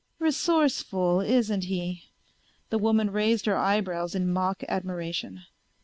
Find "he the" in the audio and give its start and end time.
1.65-2.79